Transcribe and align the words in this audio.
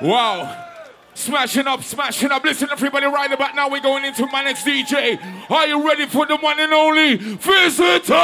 Wow. 0.00 0.66
Smashing 1.14 1.66
up, 1.66 1.82
smashing 1.82 2.30
up. 2.30 2.44
Listen, 2.44 2.68
everybody, 2.70 3.06
right 3.06 3.32
about 3.32 3.56
now, 3.56 3.68
we're 3.68 3.80
going 3.80 4.04
into 4.04 4.26
my 4.26 4.44
next 4.44 4.64
DJ. 4.64 5.18
Are 5.50 5.66
you 5.66 5.84
ready 5.86 6.06
for 6.06 6.26
the 6.26 6.36
one 6.36 6.60
and 6.60 6.72
only 6.72 7.16
Vizitor? 7.16 8.14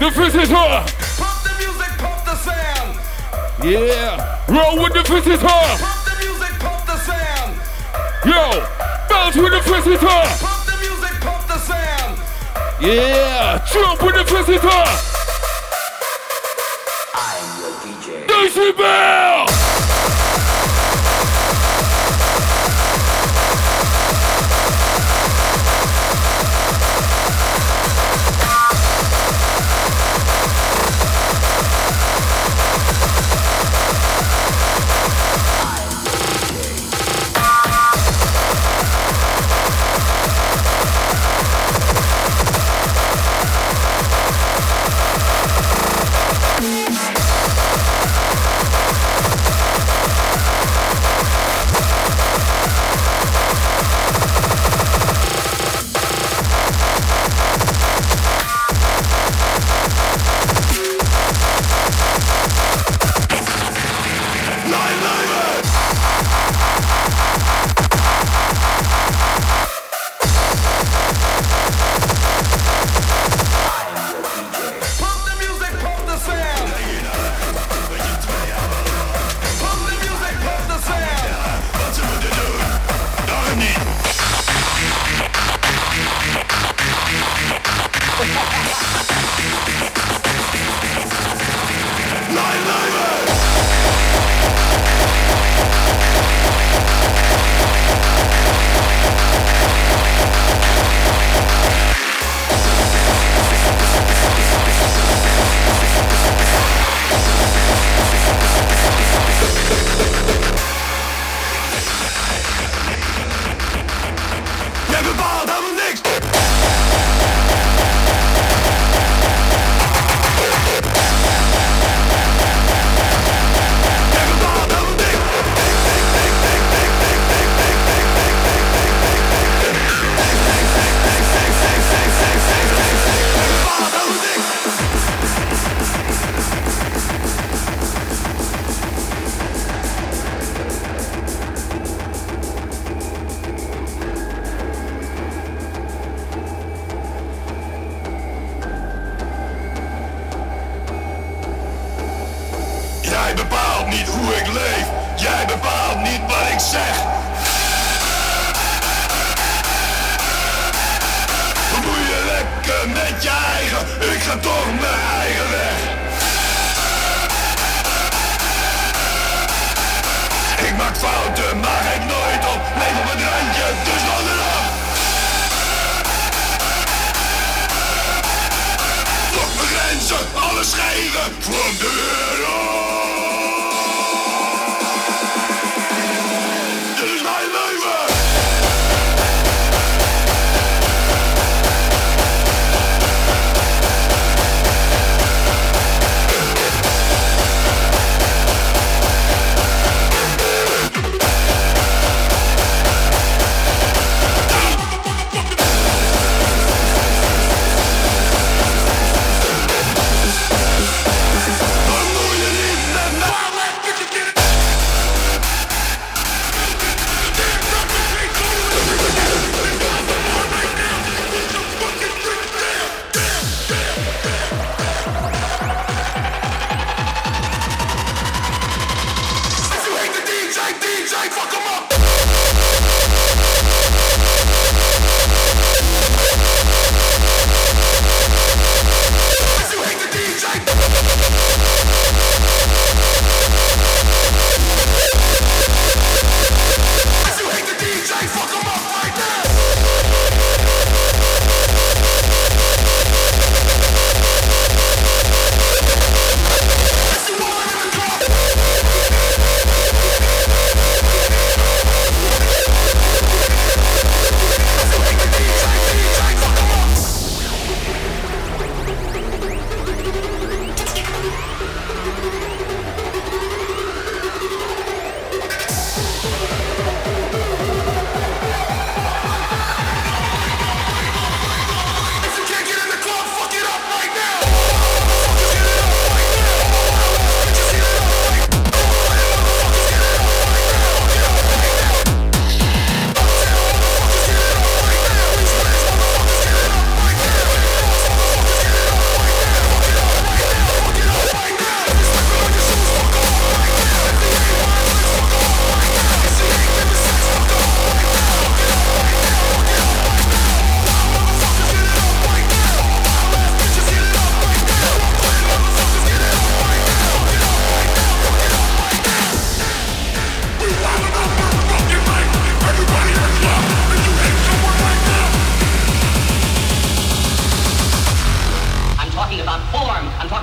The 0.00 0.10
fist 0.10 0.34
is 0.34 0.50
hot. 0.50 0.90
Pump 1.16 1.42
the 1.44 1.54
music, 1.62 1.98
pump 1.98 2.24
the 2.24 2.34
sound. 2.34 2.98
Yeah. 3.62 4.42
Roll 4.48 4.82
with 4.82 4.92
the 4.92 5.04
fist 5.04 5.28
is 5.28 5.40
hot. 5.40 5.78
Pump 5.78 6.04
the 6.04 6.14
music, 6.18 6.58
pump 6.58 6.84
the 6.84 6.98
sound. 6.98 7.54
Yo. 8.26 8.66
Bounce 9.08 9.36
with 9.36 9.52
the 9.52 9.62
fist 9.62 9.86
is 9.86 10.00
hot. 10.00 10.26
Pump 10.42 10.66
the 10.66 10.76
music, 10.82 11.20
pump 11.22 11.46
the 11.46 11.58
sound. 11.58 12.18
Yeah. 12.82 13.64
Jump 13.72 14.02
with 14.02 14.16
the 14.16 14.24
fist 14.24 14.48
is 14.48 14.60
hot. 14.60 14.98
I'm 17.14 17.60
your 17.62 17.72
DJ. 17.80 18.26
Daisy 18.26 18.72
Bell. 18.72 19.53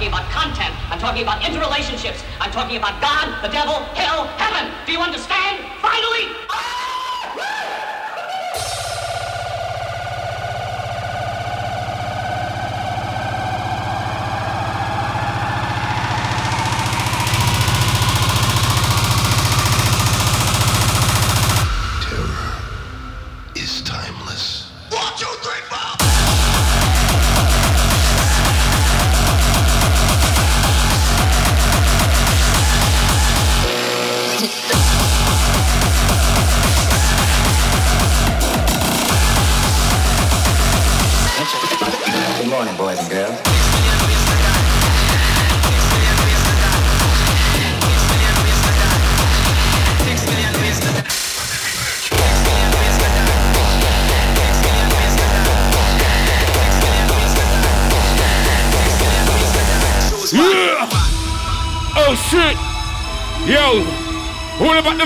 talking 0.02 0.20
about 0.20 0.32
content. 0.32 0.74
I'm 0.90 0.98
talking 0.98 1.22
about 1.22 1.42
interrelationships. 1.44 2.26
I'm 2.40 2.50
talking 2.52 2.78
about 2.78 3.00
God, 3.02 3.40
the 3.44 3.50
devil, 3.50 3.76
hell, 3.94 4.26
heaven. 4.38 4.72
Do 4.88 4.94
you 4.94 5.00
understand? 5.00 5.60
Finally! 5.80 6.34
Oh! 6.50 6.81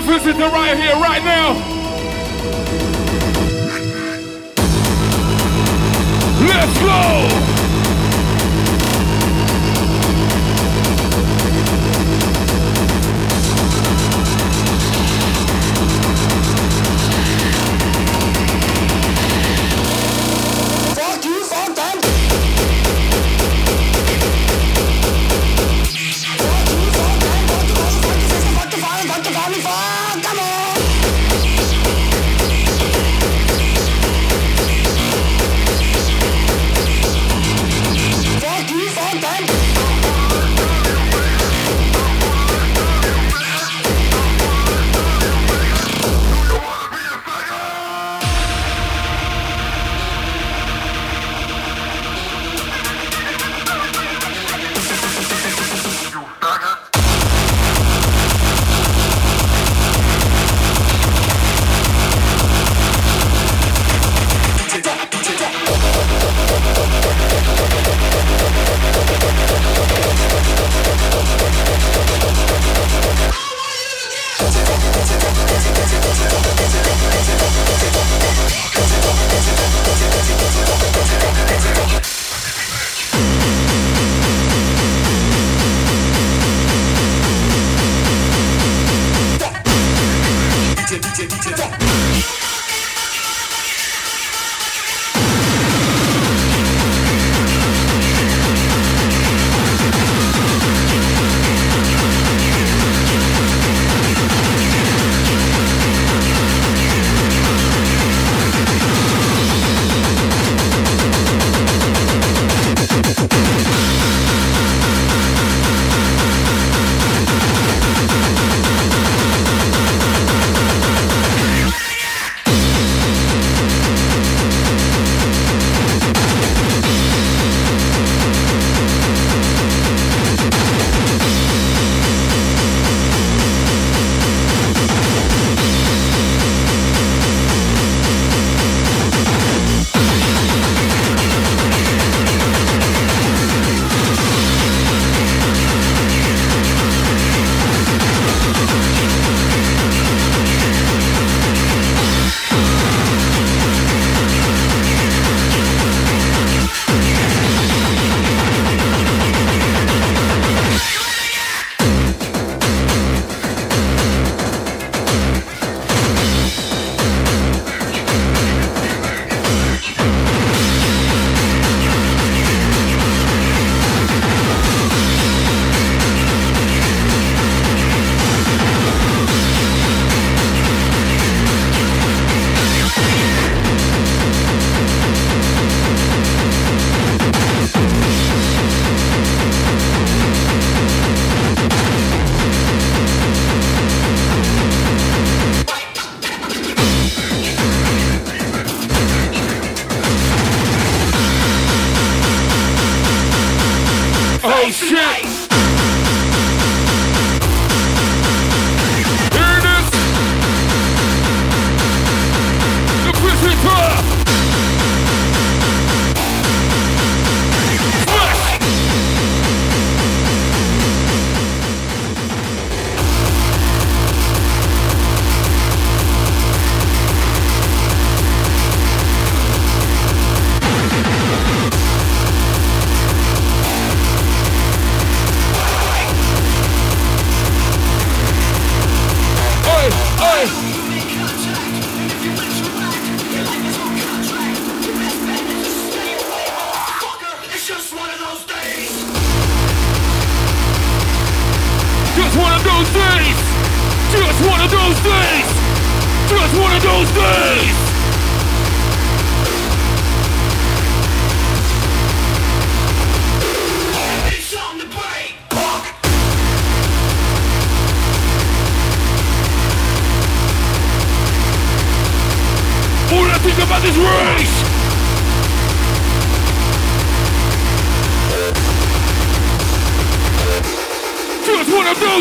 The 0.06 0.20
Vizitor 0.20 0.50
right 0.50 0.78
here, 0.78 0.94
right 0.94 1.24
now. 1.24 1.75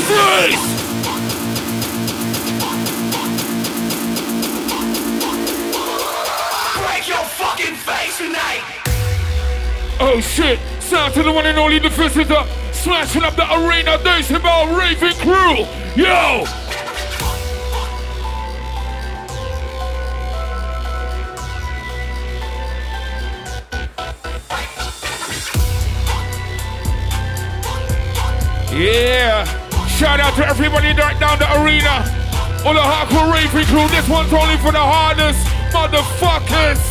One 0.04 0.12
of 0.12 0.18
those 0.18 0.50
days! 0.50 0.62
Break 6.76 7.08
your 7.08 7.24
fucking 7.24 7.74
face 7.74 8.18
tonight! 8.18 8.62
Oh 10.00 10.20
shit! 10.20 10.58
Sound 10.80 11.14
to 11.14 11.22
the 11.22 11.32
one 11.32 11.46
and 11.46 11.58
only 11.58 11.78
the 11.78 11.88
Vizitor, 11.88 12.44
smashing 12.72 13.22
up 13.22 13.34
the 13.36 13.50
arena, 13.54 13.96
Decibel 13.98 14.76
Raving 14.78 15.14
Crew! 15.14 15.64
Yo! 15.96 16.44
Yeah! 28.76 29.23
To 30.36 30.44
everybody 30.48 30.88
right 30.88 31.18
down 31.20 31.38
the 31.38 31.46
arena. 31.62 32.02
All 32.66 32.74
the 32.74 32.80
hardcore 32.80 33.32
raving 33.32 33.66
crew. 33.66 33.86
This 33.86 34.08
one's 34.08 34.32
only 34.32 34.56
for 34.56 34.72
the 34.72 34.82
hardest 34.82 35.46
motherfuckers. 35.70 36.82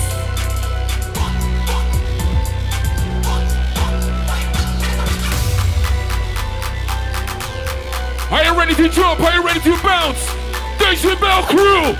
Are 8.31 8.43
you 8.45 8.57
ready 8.57 8.75
to 8.75 8.87
jump? 8.87 9.19
Are 9.19 9.33
you 9.35 9.45
ready 9.45 9.59
to 9.59 9.77
bounce? 9.83 10.19
Station 10.77 11.19
Bell 11.19 11.43
crew. 11.43 11.95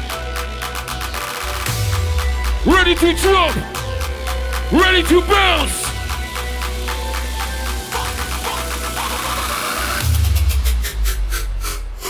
Ready 2.73 2.95
to 2.95 3.13
jump. 3.15 3.55
Ready 4.71 5.03
to 5.03 5.21
bounce. 5.27 5.82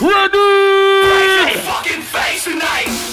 Ready! 0.03 1.59
Fucking 1.61 2.01
face 2.01 2.43
tonight! 2.43 3.12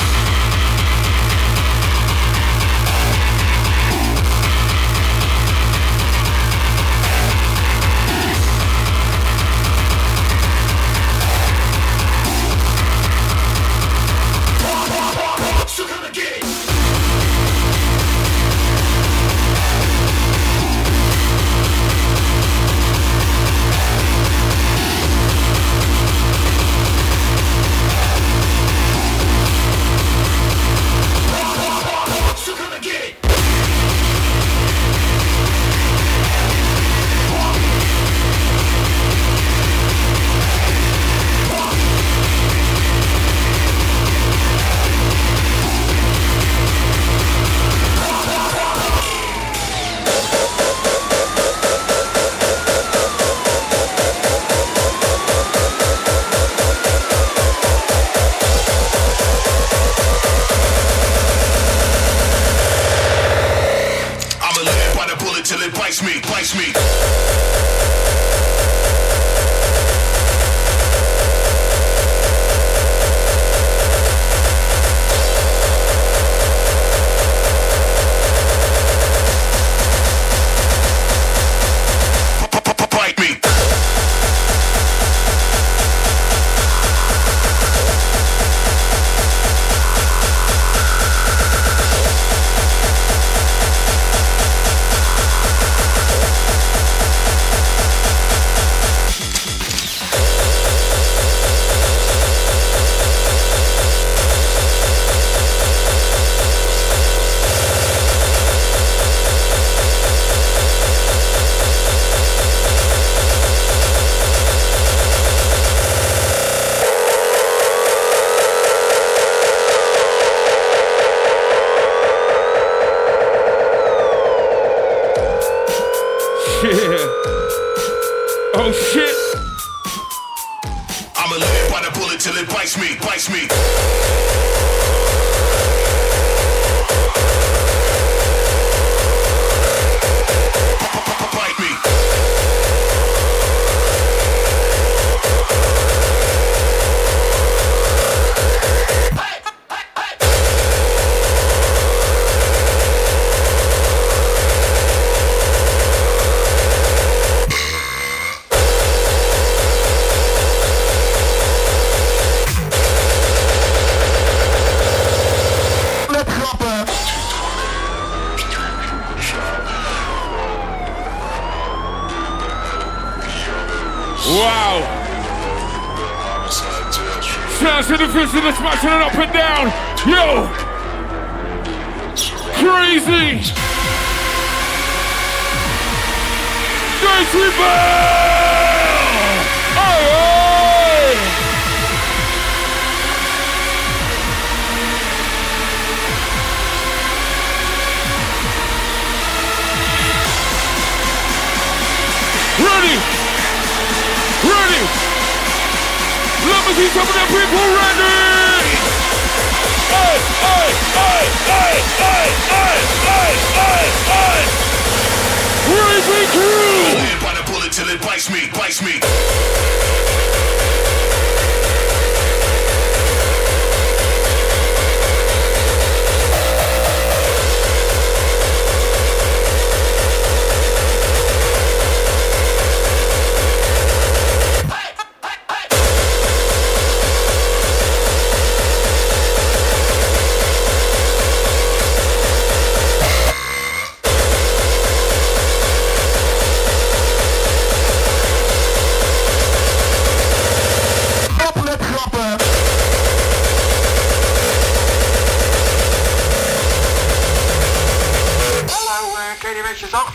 Turn 178.91 179.03
up 179.03 179.15
and 179.15 179.33
down. 179.33 179.50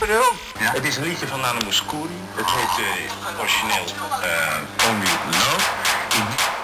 Bedoel? 0.07 0.31
Ja. 0.59 0.71
Het 0.71 0.85
is 0.85 0.97
een 0.97 1.03
liedje 1.03 1.27
van 1.27 1.39
Nana 1.39 1.59
Mouskouri. 1.63 2.19
Het 2.35 2.45
heet 2.45 2.85
uh, 2.85 3.39
origineel 3.39 3.85
uh, 4.23 4.89
Only 4.89 5.11
Love. 5.31 6.54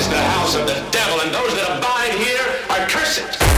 is 0.00 0.08
the 0.08 0.16
house 0.16 0.54
of 0.54 0.66
the 0.66 0.80
devil, 0.90 1.20
and 1.20 1.34
those 1.34 1.54
that 1.54 1.76
abide 1.76 2.12
here 2.14 2.40
are 2.70 2.88
cursed. 2.88 3.49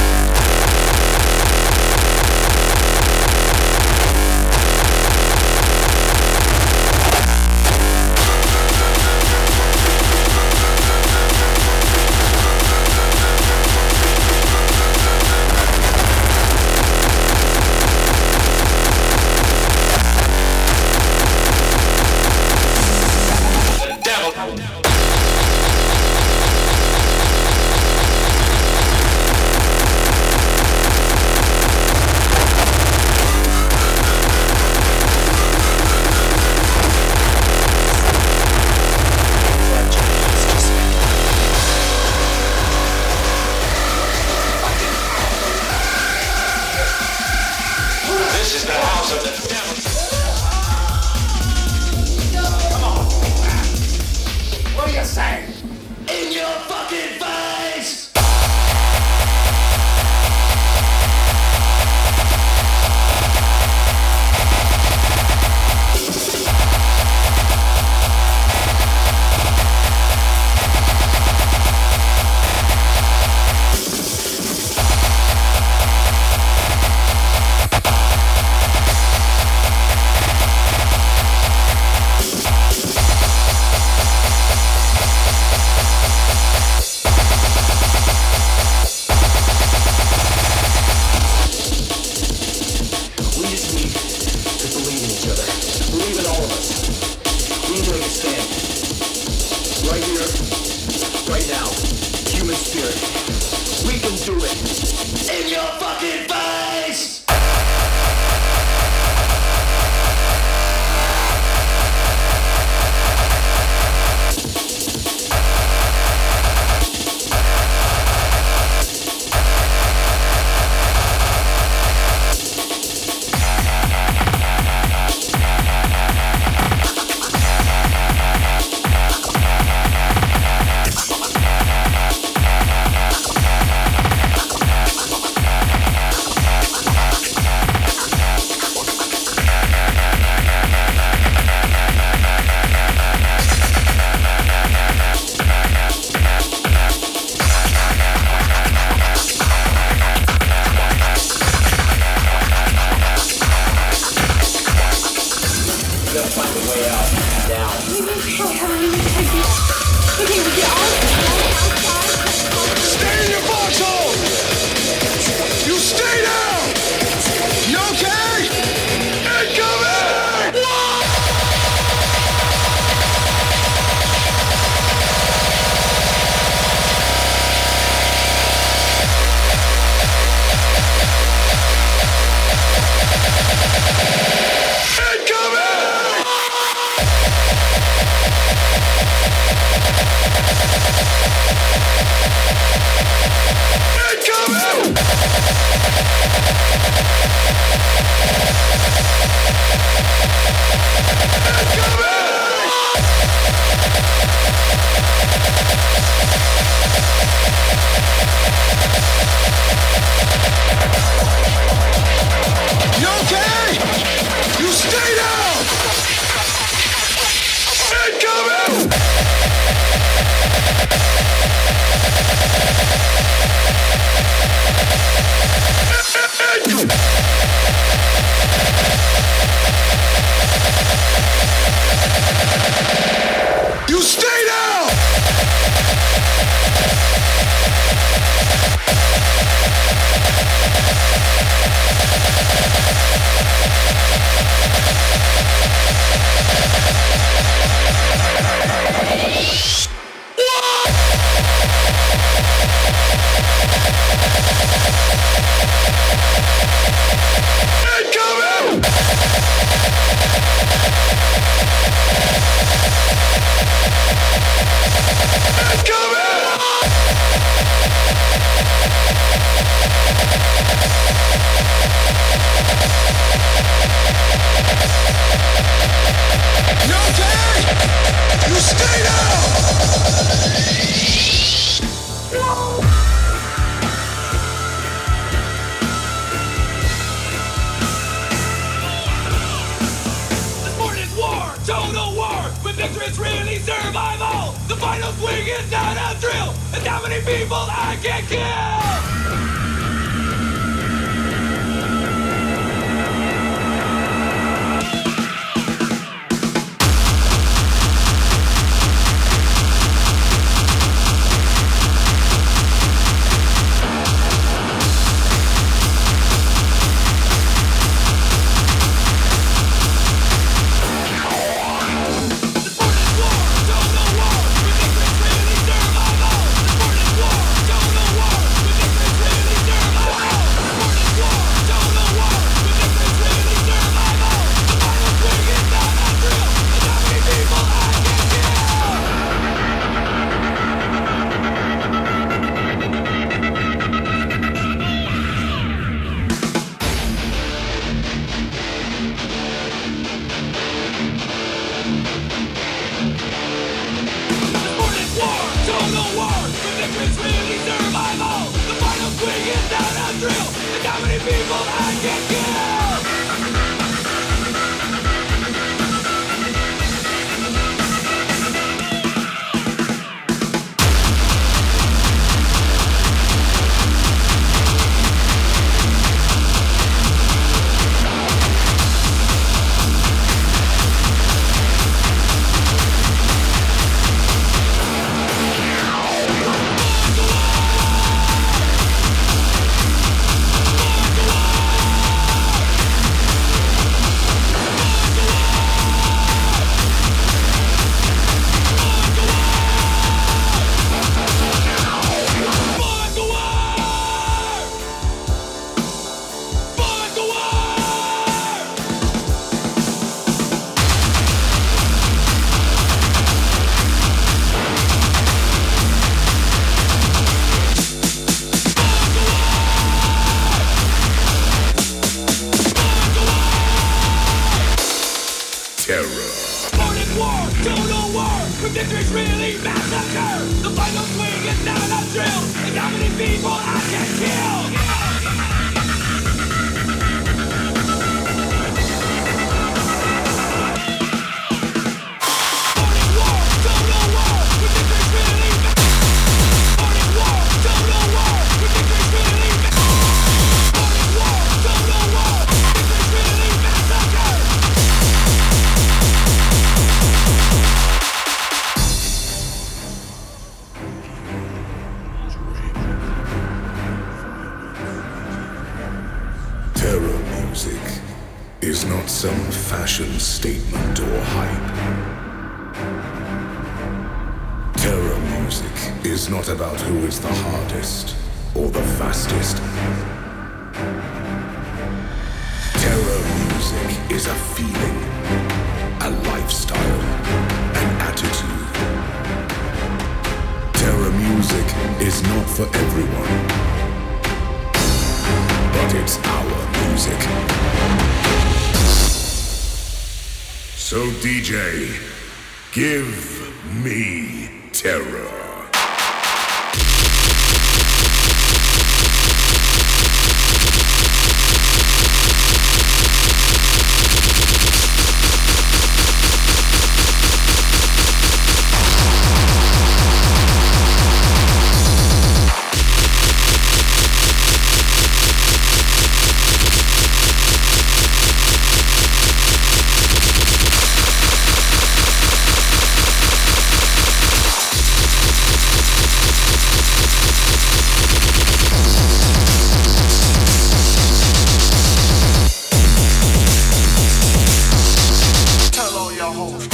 your 546.22 546.32
host. 546.32 546.70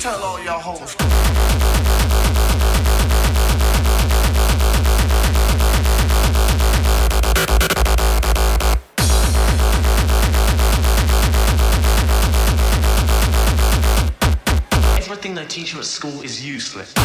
Tell 0.00 0.22
all 0.22 0.42
your 0.42 0.52
hoes. 0.52 1.11
useless. 16.52 17.01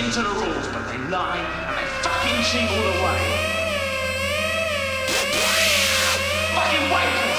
Into 0.00 0.12
to 0.12 0.22
the 0.22 0.28
rules, 0.30 0.66
but 0.68 0.88
they 0.88 0.96
lie 1.10 1.36
and 1.36 1.76
they 1.76 1.84
fucking 2.00 2.42
cheat 2.44 2.70
all 2.70 2.82
the 2.82 3.04
way. 3.04 3.20
Fucking 6.54 6.90
wait! 6.90 7.29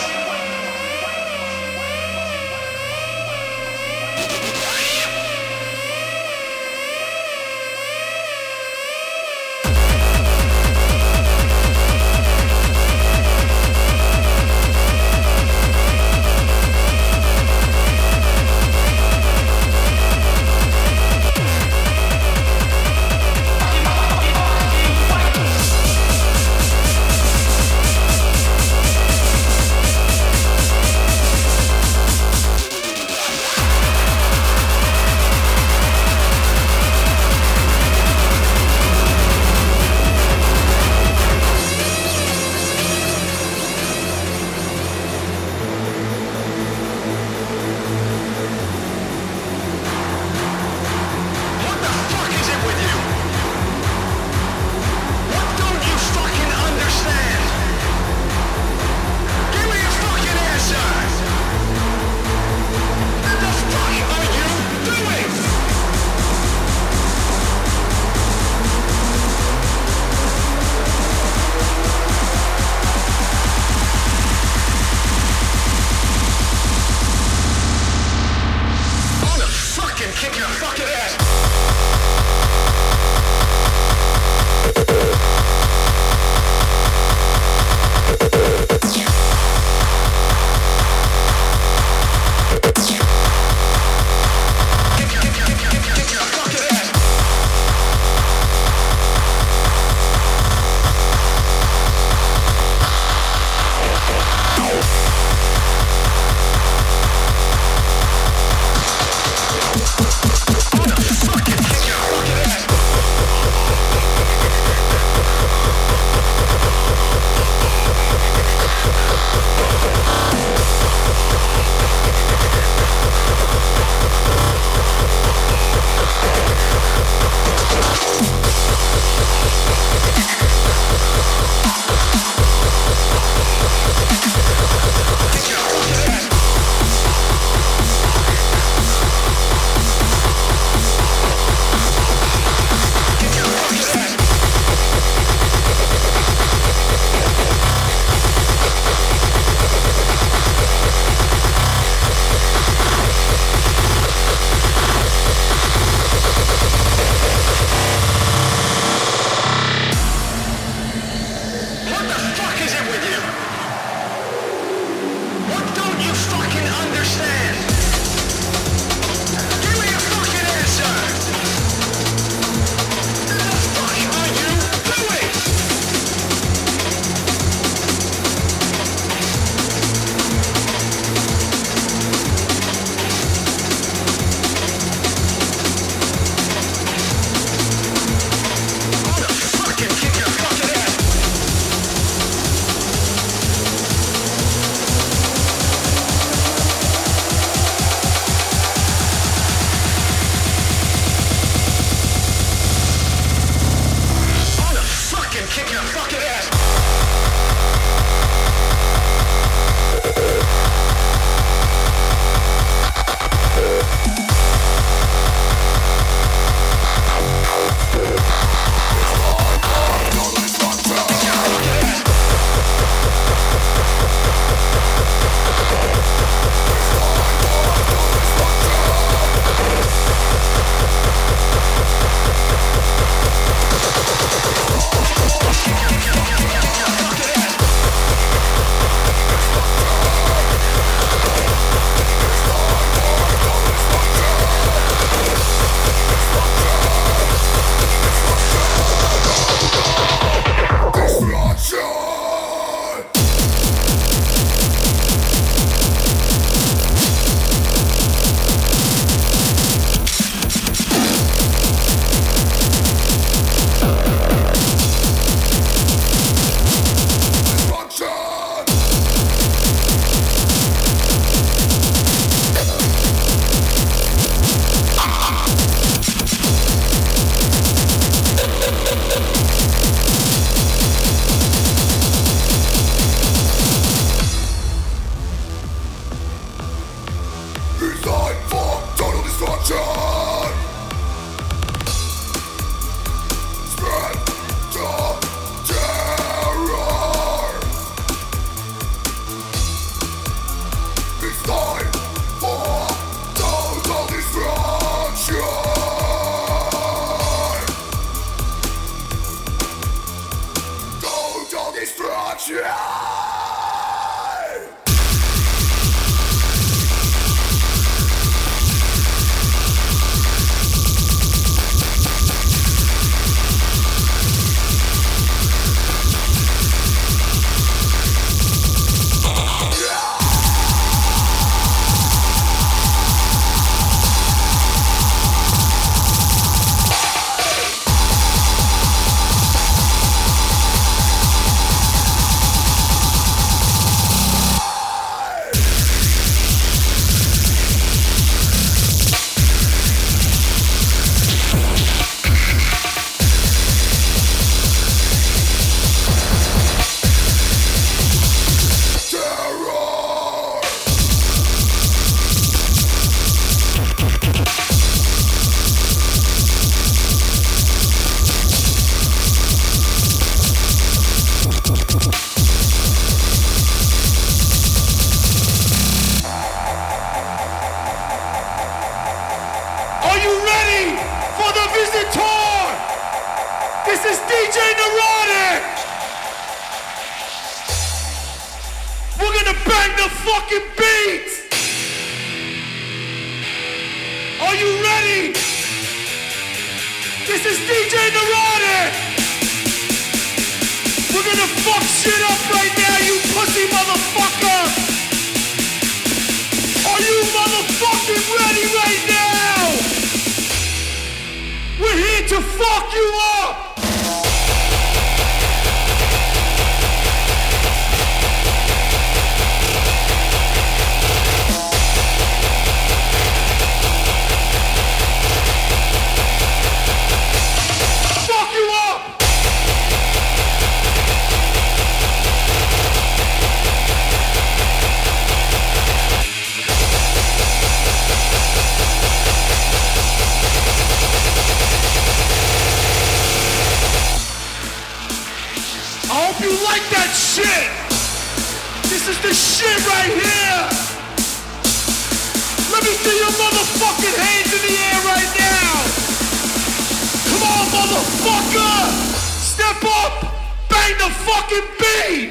the 461.01 461.09
fucking 461.25 461.67
beat. 461.79 462.29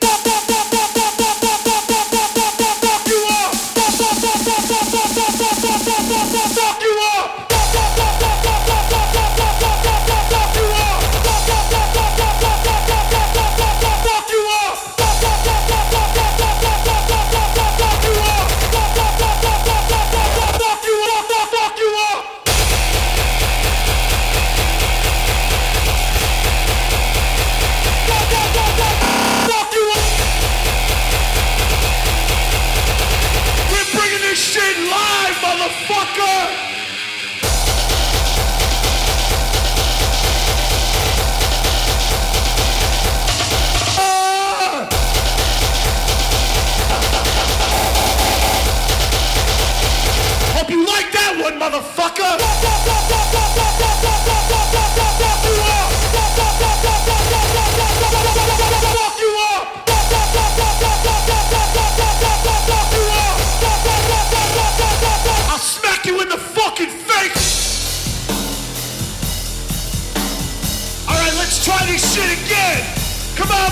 Bop, 0.00 0.24
bop, 0.24 0.48
bop, 0.48 0.85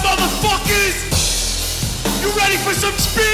motherfuckers! 0.04 0.96
You 2.22 2.32
ready 2.36 2.56
for 2.56 2.74
some 2.74 2.96
speed? 2.98 3.33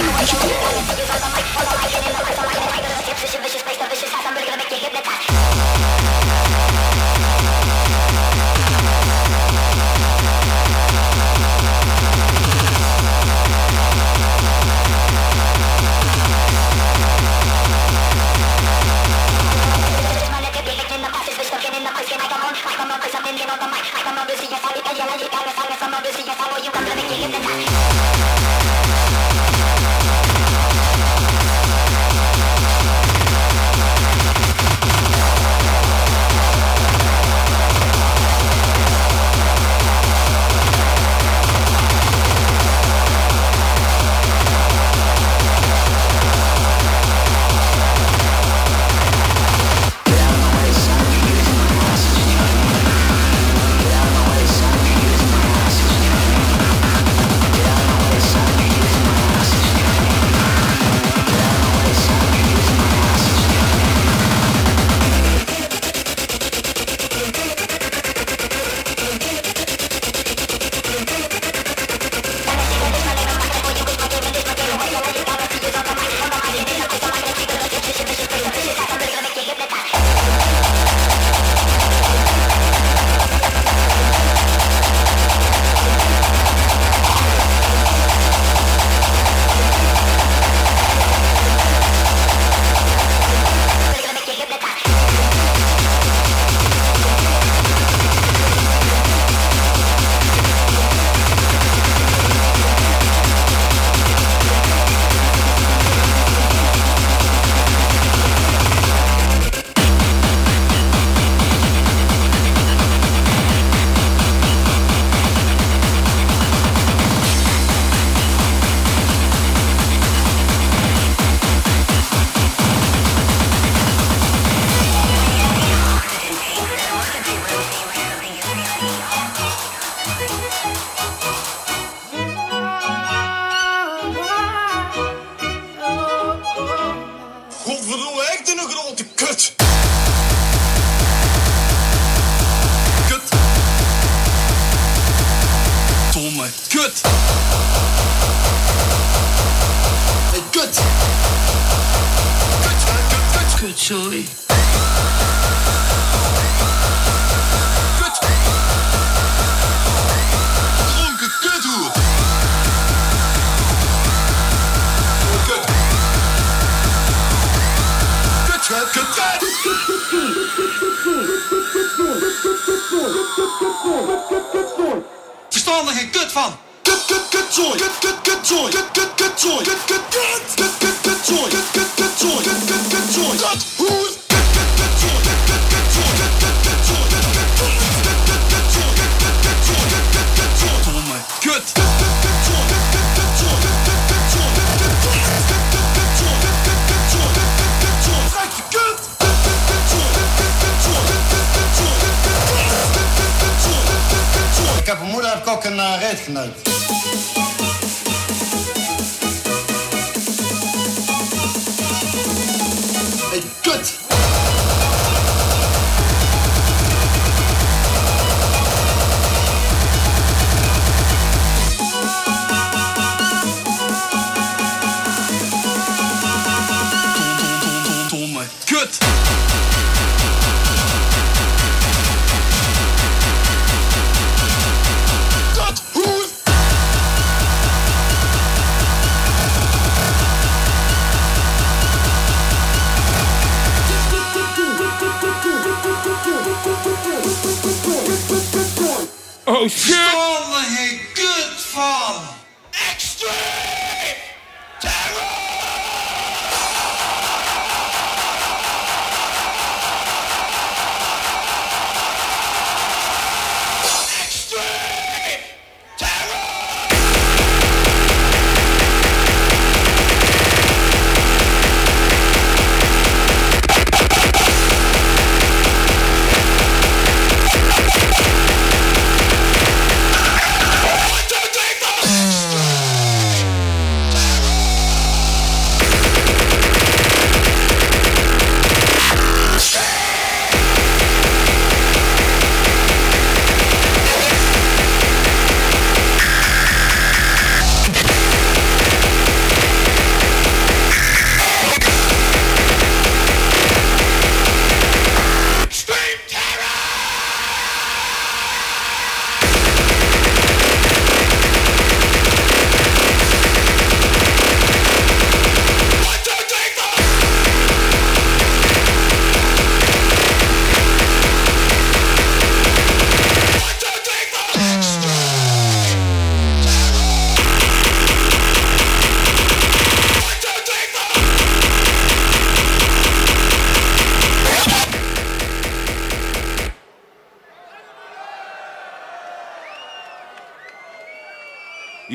Music 0.00 0.38
Club. 0.38 1.47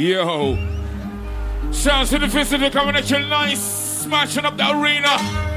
Yo. 0.04 0.58
Sounds 1.72 2.10
to 2.10 2.20
the 2.20 2.28
fist 2.28 2.52
of 2.52 2.60
the 2.60 2.70
coming 2.70 2.94
at 2.94 3.10
you 3.10 3.20
nice 3.20 3.62
smashing 3.62 4.44
up 4.44 4.58
the 4.58 4.70
arena. 4.70 5.53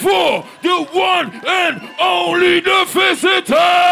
For 0.00 0.46
the 0.62 0.88
one 0.92 1.30
and 1.46 1.90
only 2.00 2.60
the 2.60 2.86
Vizitor? 2.88 3.89